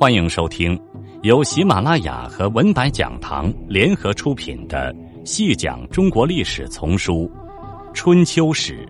[0.00, 0.80] 欢迎收听
[1.20, 4.90] 由喜马拉雅和文白讲堂联合出品的
[5.26, 7.30] 《细讲中国历史丛书·
[7.92, 8.88] 春秋史》，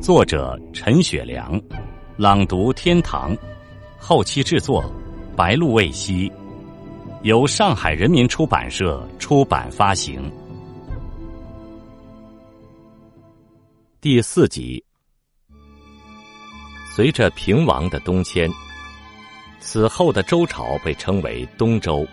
[0.00, 1.60] 作者陈雪良，
[2.16, 3.36] 朗读天堂，
[3.98, 4.90] 后期制作
[5.36, 6.32] 白露未晞，
[7.22, 10.32] 由上海人民出版社出版发行。
[14.00, 14.82] 第四集，
[16.96, 18.50] 随着平王的东迁。
[19.60, 22.06] 此后的周朝被称为东周。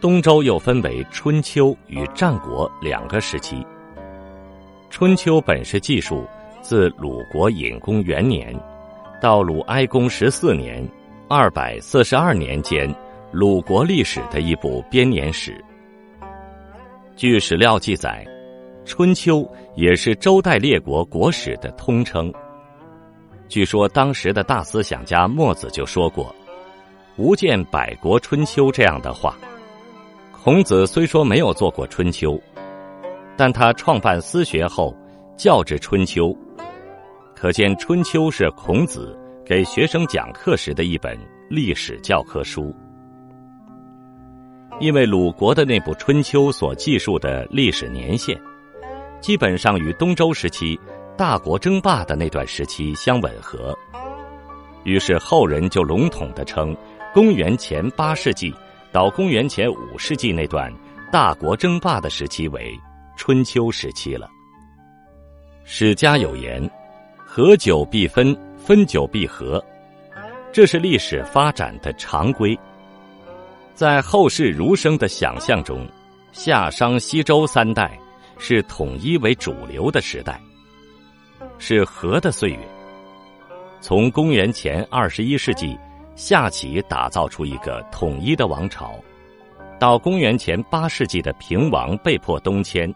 [0.00, 3.66] 东周又分为春秋与战国两个时期。
[4.90, 6.26] 春秋本是记述
[6.60, 8.54] 自鲁国隐公元年
[9.20, 10.86] 到鲁哀公十四年
[11.28, 12.88] （二百四十二年间）
[13.32, 15.62] 鲁国历史的一部编年史。
[17.16, 18.24] 据史料记载，
[18.84, 19.44] 春秋
[19.74, 22.32] 也是周代列国国史的通称。
[23.48, 26.34] 据说当时的大思想家墨子就说过
[27.16, 29.36] “吾见百国春秋”这样的话。
[30.30, 32.40] 孔子虽说没有做过春秋，
[33.36, 34.94] 但他创办私学后
[35.36, 36.36] 教之春秋，
[37.34, 42.74] 可见春秋是孔子给学生讲课时的一本历史教科书。
[44.78, 48.38] 因为鲁国的那部春秋所记述的历史年限，
[49.20, 50.78] 基本上与东周时期。
[51.18, 53.76] 大国争霸的那段时期相吻合，
[54.84, 56.72] 于是后人就笼统的称
[57.12, 58.54] 公元前八世纪
[58.92, 60.72] 到公元前五世纪那段
[61.10, 62.72] 大国争霸的时期为
[63.16, 64.30] 春秋时期了。
[65.64, 66.70] 史家有言
[67.26, 69.62] ：“合久必分，分久必合。”
[70.54, 72.56] 这是历史发展的常规。
[73.74, 75.84] 在后世儒生的想象中，
[76.30, 77.98] 夏商西周三代
[78.38, 80.40] 是统一为主流的时代。
[81.58, 82.58] 是和的岁月。
[83.80, 85.78] 从公元前二十一世纪
[86.16, 88.94] 夏起打造出一个统一的王朝，
[89.78, 92.92] 到公元前八世纪的平王被迫东迁，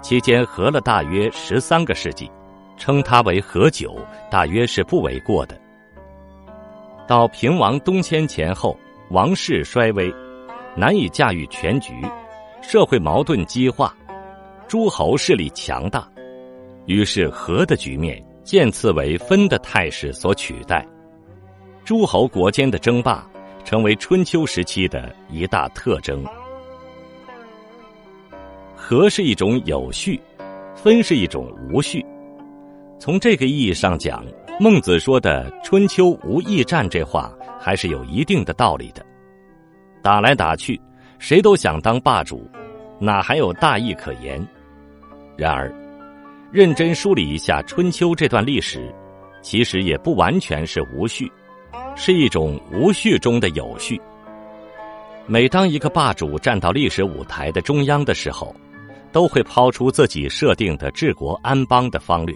[0.00, 2.30] 期间和了大约十三个世纪，
[2.78, 3.98] 称它为和久，
[4.30, 5.60] 大约是不为过的。
[7.06, 8.78] 到平王东迁前后，
[9.10, 10.10] 王室衰微，
[10.74, 11.92] 难以驾驭全局，
[12.62, 13.94] 社会矛盾激化，
[14.66, 16.08] 诸侯势力强大。
[16.90, 20.84] 于是和的局面渐次为分的态势所取代，
[21.84, 23.24] 诸侯国间的争霸
[23.64, 26.24] 成为春秋时期的一大特征。
[28.74, 30.20] 和是一种有序，
[30.74, 32.04] 分是一种无序。
[32.98, 34.24] 从这个意义上讲，
[34.58, 39.06] 孟子说的“春秋无义战”这话还是有一定的道理的。
[40.02, 40.80] 打来打去，
[41.20, 42.50] 谁都想当霸主，
[42.98, 44.44] 哪还有大义可言？
[45.36, 45.72] 然而。
[46.52, 48.92] 认真梳理一下春秋这段历史，
[49.40, 51.30] 其实也不完全是无序，
[51.94, 54.00] 是一种无序中的有序。
[55.26, 58.52] 每当一个霸主站到历史舞台的中央的时候，
[59.12, 62.34] 都会抛出自己设定的治国安邦的方略，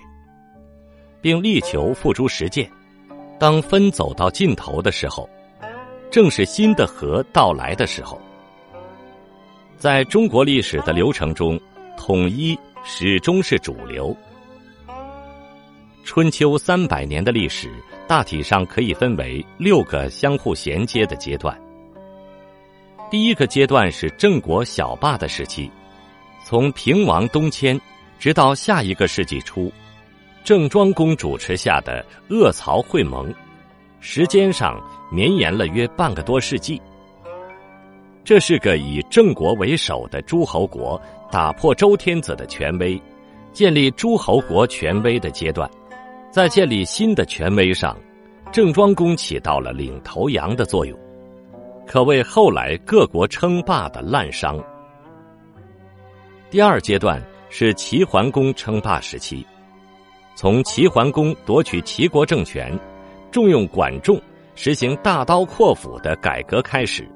[1.20, 2.70] 并力求付诸实践。
[3.36, 5.28] 当分走到尽头的时候，
[6.08, 8.20] 正是新的和到来的时候。
[9.76, 11.60] 在中国历史的流程中，
[11.96, 12.56] 统一。
[12.86, 14.14] 始终是主流。
[16.04, 17.72] 春秋三百年的历史，
[18.06, 21.58] 大体上可以分为六个相互衔接的阶段。
[23.10, 25.70] 第一个阶段是郑国小霸的时期，
[26.44, 27.80] 从平王东迁，
[28.18, 29.72] 直到下一个世纪初，
[30.44, 33.32] 郑庄公主持下的鄂曹会盟，
[33.98, 34.78] 时间上
[35.10, 36.80] 绵延了约半个多世纪。
[38.22, 41.00] 这是个以郑国为首的诸侯国。
[41.30, 43.00] 打破周天子的权威，
[43.52, 45.68] 建立诸侯国权威的阶段，
[46.30, 47.96] 在建立新的权威上，
[48.52, 50.96] 郑庄公起到了领头羊的作用，
[51.86, 54.62] 可谓后来各国称霸的滥觞。
[56.50, 59.44] 第二阶段是齐桓公称霸时期，
[60.36, 62.78] 从齐桓公夺取齐国政权，
[63.32, 64.20] 重用管仲，
[64.54, 67.08] 实行大刀阔斧的改革开始，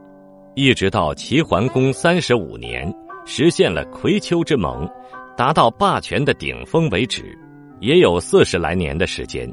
[0.55, 2.93] 一直到齐桓公三十五年。
[3.31, 4.89] 实现了葵丘之盟，
[5.37, 7.39] 达到霸权的顶峰为止，
[7.79, 9.47] 也有四十来年的时间。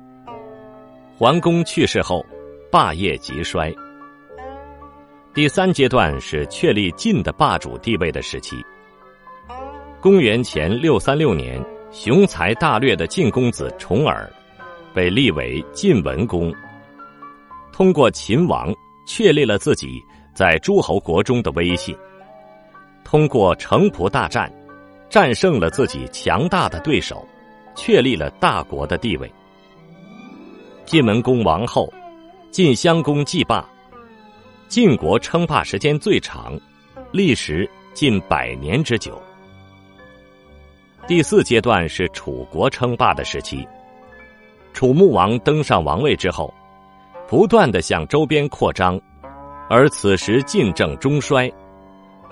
[1.17, 2.25] 桓公去世后，
[2.71, 3.69] 霸业极衰。
[5.33, 8.55] 第三阶段是确立晋的霸主地位的时期。
[9.99, 11.61] 公元前六三六年，
[11.91, 14.31] 雄才大略的晋公子重耳
[14.93, 16.49] 被立为晋文公，
[17.73, 18.73] 通过秦王
[19.05, 20.01] 确立了自己
[20.33, 21.93] 在诸侯国中的威信。
[23.05, 24.51] 通过城濮大战，
[25.09, 27.25] 战胜了自己强大的对手，
[27.75, 29.31] 确立了大国的地位。
[30.85, 31.87] 晋文公亡后，
[32.49, 33.63] 晋襄公继霸，
[34.67, 36.59] 晋国称霸时间最长，
[37.11, 39.21] 历时近百年之久。
[41.07, 43.67] 第四阶段是楚国称霸的时期，
[44.73, 46.51] 楚穆王登上王位之后，
[47.27, 48.99] 不断的向周边扩张，
[49.69, 51.51] 而此时晋政中衰，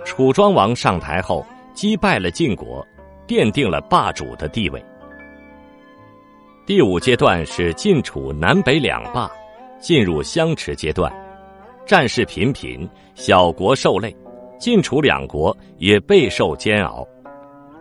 [0.06, 2.86] 楚庄王上台后击败了晋国，
[3.28, 4.84] 奠定了霸主的地位。
[6.66, 9.30] 第五阶段是晋楚南北两霸，
[9.80, 11.12] 进入相持阶段，
[11.86, 14.16] 战事频频，小国受累，
[14.60, 17.08] 晋楚两国也备受煎熬。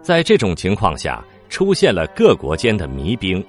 [0.00, 3.44] 在这种情况下，出现了各国间的弭兵，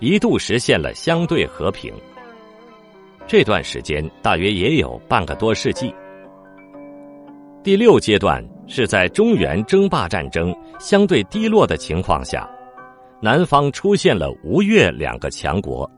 [0.00, 1.92] 一度实现了相对和平。
[3.26, 5.94] 这段时间大约也有半个多世纪。
[7.62, 12.48] 第六阶段是在中原争霸战争相对低落的情况下，
[13.20, 15.90] 南方出现了吴越两个强国，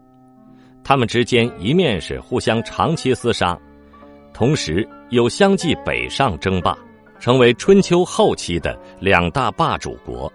[0.82, 3.56] 他们之间一面是互相长期厮杀，
[4.34, 6.76] 同时又相继北上争霸。
[7.20, 10.30] 成为春秋后期的两大霸主国。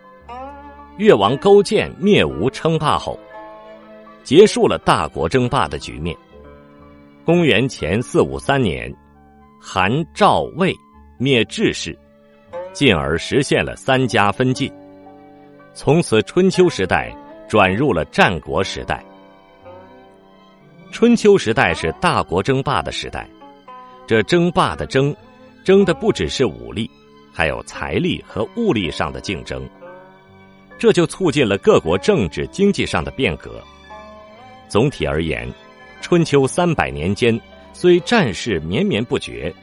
[0.96, 3.20] 越王勾践灭吴称霸后，
[4.24, 6.16] 结束了大国争霸的局面。
[7.26, 8.90] 公元前四五三年，
[9.60, 10.74] 韩、赵、魏
[11.18, 11.98] 灭智氏，
[12.74, 14.72] 进而实现了三家分晋。
[15.74, 17.16] 从此，春秋时代
[17.48, 19.04] 转入了战国时代。
[20.92, 23.28] 春秋时代是大国争霸的时代，
[24.08, 25.16] 这争霸的争。
[25.64, 26.90] 争的不只是武力，
[27.34, 29.68] 还有财力和物力上的竞争，
[30.78, 33.62] 这就促进了各国政治经济上的变革。
[34.70, 35.46] 总体而言，
[36.00, 37.38] 春秋三百年间
[37.74, 39.54] 虽战事绵绵不绝，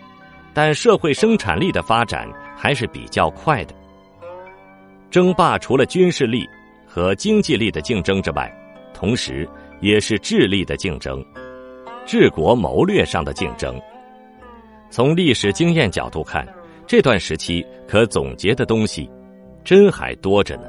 [0.55, 3.75] 但社会生产力的发展还是比较快的。
[5.11, 6.49] 争霸除了军事力
[6.87, 8.51] 和经济力的竞争之外，
[8.95, 9.49] 同时
[9.81, 11.25] 也是智力的竞争，
[12.07, 13.79] 治国谋略上的竞争。
[14.91, 16.47] 从历史经验角度看，
[16.87, 19.11] 这段时期可总结的东西，
[19.65, 20.69] 真还多着呢。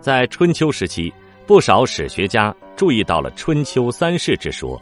[0.00, 1.12] 在春秋时期，
[1.46, 4.80] 不少史学家注意到了春秋三世之说。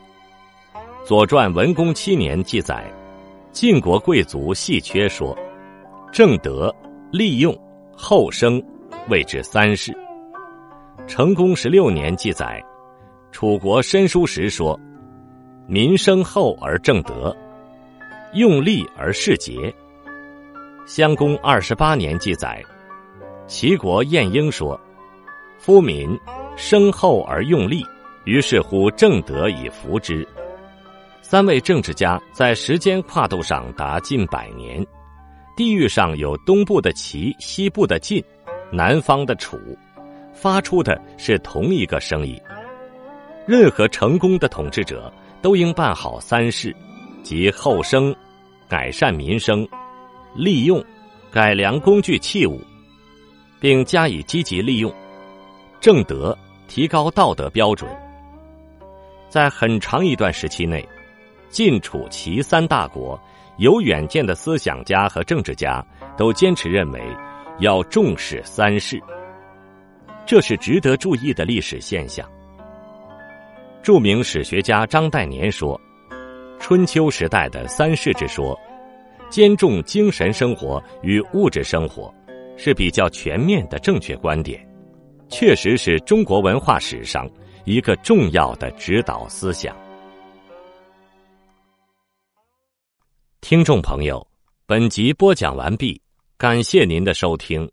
[1.09, 2.85] 《左传》文公七年记载，
[3.53, 5.37] 晋国贵族细缺说，
[6.13, 6.75] 正德、
[7.11, 7.57] 利用、
[7.97, 8.63] 后生，
[9.09, 9.97] 谓之三世。
[11.07, 12.63] 成公十六年记载，
[13.33, 14.79] 楚国申叔时说，
[15.67, 17.35] 民生厚而正德。
[18.35, 19.73] 用力而事节。
[20.85, 22.63] 襄公二十八年记载，
[23.47, 24.79] 齐国晏婴说
[25.59, 26.19] ：“夫民
[26.57, 27.83] 生厚而用力，
[28.25, 30.27] 于是乎正德以服之。”
[31.29, 34.87] 三位政治家在时间跨度上达近百年，
[35.57, 38.23] 地域上有东部的齐，西部的晋，
[38.71, 39.59] 南方的楚，
[40.33, 42.41] 发出的是同一个声音。
[43.45, 45.13] 任何成功的统治者
[45.43, 46.73] 都应办好三事，
[47.25, 48.15] 即后生。
[48.69, 49.67] 改善民生，
[50.33, 50.85] 利用
[51.33, 52.61] 改良工具器物，
[53.59, 54.93] 并加以积极利用；
[55.81, 56.39] 正德
[56.69, 57.91] 提高道德标准。
[59.29, 60.89] 在很长一段时期内，
[61.49, 63.21] 晋、楚、齐三大国
[63.59, 65.85] 有远见的思想家和政治家
[66.17, 67.03] 都坚持认为
[67.59, 69.01] 要重视三世，
[70.27, 72.29] 这是值得注意的历史现象。
[73.83, 75.81] 著名史学家张岱年说。
[76.59, 78.59] 春秋时代的三世之说，
[79.29, 82.13] 兼重精神生活与物质生活，
[82.57, 84.67] 是比较全面的正确观点，
[85.29, 87.29] 确实是中国文化史上
[87.67, 89.77] 一个重要的指导思想。
[93.49, 94.27] 听众朋友，
[94.67, 96.03] 本集播讲完毕，
[96.37, 97.71] 感谢您的收听。